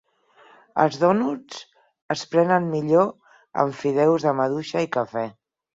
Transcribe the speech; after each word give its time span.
Els 0.83 0.97
dònuts 1.03 1.61
es 2.17 2.25
prenen 2.33 2.67
millor 2.73 3.13
amb 3.65 3.79
fideus 3.85 4.31
de 4.31 4.39
maduixa 4.43 4.89
i 4.89 4.93
cafè. 5.01 5.31